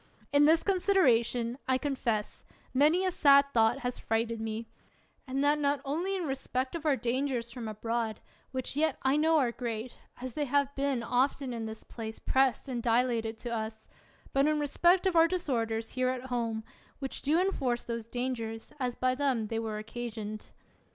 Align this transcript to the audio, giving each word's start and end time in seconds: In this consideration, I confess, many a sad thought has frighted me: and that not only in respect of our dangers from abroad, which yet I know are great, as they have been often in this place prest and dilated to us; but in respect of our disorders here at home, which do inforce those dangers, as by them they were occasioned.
In 0.33 0.45
this 0.45 0.63
consideration, 0.63 1.59
I 1.67 1.77
confess, 1.77 2.43
many 2.73 3.05
a 3.05 3.11
sad 3.11 3.45
thought 3.53 3.81
has 3.81 3.99
frighted 3.99 4.41
me: 4.41 4.65
and 5.27 5.43
that 5.43 5.59
not 5.59 5.79
only 5.85 6.15
in 6.15 6.23
respect 6.25 6.73
of 6.73 6.87
our 6.87 6.95
dangers 6.95 7.51
from 7.51 7.67
abroad, 7.67 8.19
which 8.49 8.75
yet 8.75 8.97
I 9.03 9.15
know 9.15 9.37
are 9.37 9.51
great, 9.51 9.99
as 10.19 10.33
they 10.33 10.45
have 10.45 10.73
been 10.73 11.03
often 11.03 11.53
in 11.53 11.67
this 11.67 11.83
place 11.83 12.17
prest 12.17 12.67
and 12.67 12.81
dilated 12.81 13.37
to 13.41 13.53
us; 13.55 13.87
but 14.33 14.47
in 14.47 14.59
respect 14.59 15.05
of 15.05 15.15
our 15.15 15.27
disorders 15.27 15.91
here 15.91 16.09
at 16.09 16.29
home, 16.31 16.63
which 16.97 17.21
do 17.21 17.39
inforce 17.39 17.83
those 17.83 18.07
dangers, 18.07 18.73
as 18.79 18.95
by 18.95 19.13
them 19.13 19.49
they 19.49 19.59
were 19.59 19.77
occasioned. 19.77 20.49